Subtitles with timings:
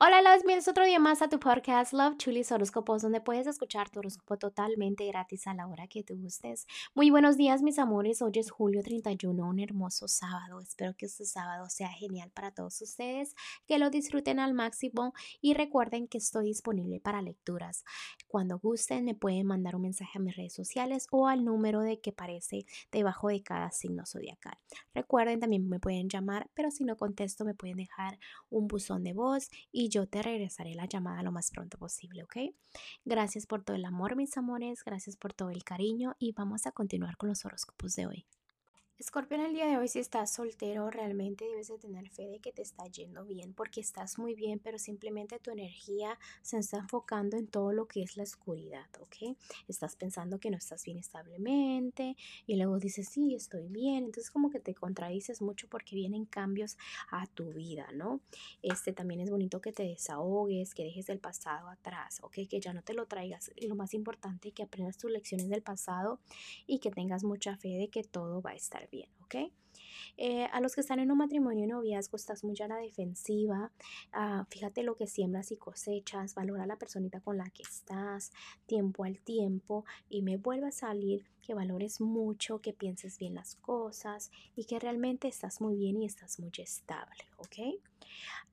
[0.00, 3.90] Hola, las bienvenidos otro día más a tu podcast Love Chulis Horóscopos, donde puedes escuchar
[3.90, 6.68] tu horóscopo totalmente gratis a la hora que te gustes.
[6.94, 8.22] Muy buenos días, mis amores.
[8.22, 10.60] Hoy es julio 31, un hermoso sábado.
[10.60, 13.34] Espero que este sábado sea genial para todos ustedes,
[13.66, 17.84] que lo disfruten al máximo y recuerden que estoy disponible para lecturas.
[18.28, 22.00] Cuando gusten, me pueden mandar un mensaje a mis redes sociales o al número de
[22.00, 24.58] que aparece debajo de cada signo zodiacal.
[24.94, 29.12] Recuerden, también me pueden llamar, pero si no contesto, me pueden dejar un buzón de
[29.12, 32.36] voz y yo te regresaré la llamada lo más pronto posible, ¿ok?
[33.04, 36.72] Gracias por todo el amor, mis amores, gracias por todo el cariño y vamos a
[36.72, 38.26] continuar con los horóscopos de hoy.
[38.98, 42.50] Escorpión, el día de hoy, si estás soltero, realmente debes de tener fe de que
[42.50, 47.36] te está yendo bien, porque estás muy bien, pero simplemente tu energía se está enfocando
[47.36, 49.36] en todo lo que es la oscuridad, ¿ok?
[49.68, 53.98] Estás pensando que no estás bien establemente y luego dices, sí, estoy bien.
[53.98, 56.76] Entonces, como que te contradices mucho porque vienen cambios
[57.12, 58.20] a tu vida, ¿no?
[58.62, 62.34] Este también es bonito que te desahogues, que dejes el pasado atrás, ¿ok?
[62.50, 63.52] Que ya no te lo traigas.
[63.54, 66.18] Y lo más importante, que aprendas tus lecciones del pasado
[66.66, 69.52] y que tengas mucha fe de que todo va a estar bien, ¿ok?
[70.16, 73.70] Eh, a los que están en un matrimonio y noviazgo, estás muy a la defensiva.
[74.12, 76.34] Ah, fíjate lo que siembras y cosechas.
[76.34, 78.32] Valora a la personita con la que estás,
[78.66, 79.84] tiempo al tiempo.
[80.08, 84.78] Y me vuelve a salir que valores mucho, que pienses bien las cosas y que
[84.78, 87.80] realmente estás muy bien y estás muy estable, ¿ok?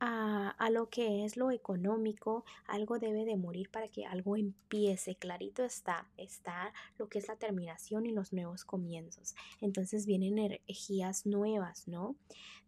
[0.00, 5.14] A, lo que es lo económico, algo debe de morir para que algo empiece.
[5.14, 9.34] Clarito está, está lo que es la terminación y los nuevos comienzos.
[9.60, 12.16] Entonces vienen energías nuevas, ¿no?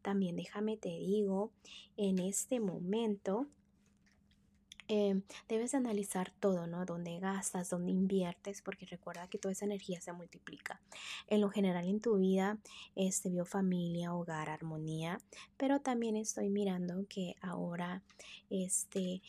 [0.03, 1.51] También déjame te digo,
[1.97, 3.47] en este momento
[4.87, 6.85] Em, debes analizar todo, ¿no?
[6.85, 10.81] Dónde gastas, dónde inviertes, porque recuerda que toda esa energía se multiplica.
[11.27, 12.59] En lo general en tu vida,
[12.95, 15.19] este, vio familia, hogar, armonía,
[15.57, 18.03] pero también estoy mirando que ahora,
[18.51, 19.23] este,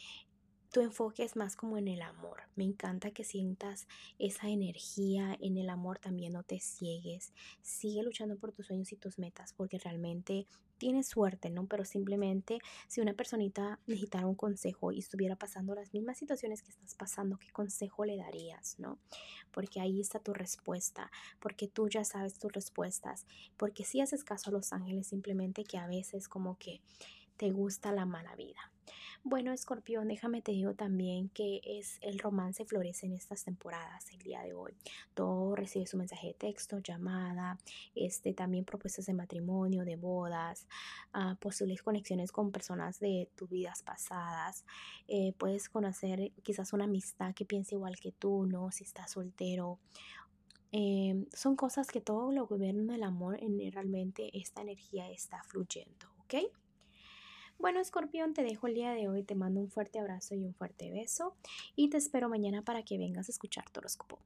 [0.76, 2.50] tu enfoque es más como en el amor.
[2.58, 3.88] Me encanta que sientas
[4.20, 7.32] esa energía en el amor, también no te ciegues.
[7.62, 10.48] Sigue luchando por tus sueños y tus metas porque realmente
[10.78, 11.66] tienes suerte, ¿no?
[11.66, 12.60] Pero simplemente
[12.90, 17.38] si una personita necesitara un consejo y estuviera pasando las mismas situaciones que estás pasando,
[17.38, 19.00] ¿qué consejo le darías, ¿no?
[19.54, 21.10] Porque ahí está tu respuesta,
[21.40, 23.26] porque tú ya sabes tus respuestas,
[23.56, 26.82] porque si haces caso a los ángeles, simplemente que a veces como que
[27.38, 28.72] te gusta la mala vida.
[29.28, 34.20] Bueno, escorpión, déjame te digo también que es el romance florece en estas temporadas, el
[34.20, 34.74] día de hoy.
[35.16, 37.58] Todo recibe su mensaje de texto, llamada,
[37.96, 40.68] este, también propuestas de matrimonio, de bodas,
[41.16, 44.64] uh, posibles conexiones con personas de tus vidas pasadas.
[45.08, 48.70] Eh, puedes conocer quizás una amistad que piense igual que tú, ¿no?
[48.70, 49.80] Si estás soltero
[50.72, 56.08] em, son cosas que todo lo gobierna el amor, en realmente esta energía está fluyendo,
[56.20, 56.36] ¿ok?
[57.60, 60.54] Bueno, escorpión, te dejo el día de hoy, te mando un fuerte abrazo y un
[60.54, 61.36] fuerte beso
[61.76, 64.20] y te espero mañana para que vengas a escuchar tu horóscopo.